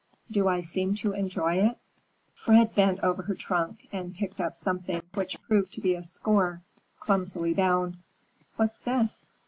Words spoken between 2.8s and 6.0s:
over her trunk and picked up something which proved to be